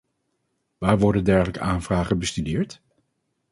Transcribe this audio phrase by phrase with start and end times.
[0.77, 2.81] Waar worden dergelijke aanvragen bestudeerd?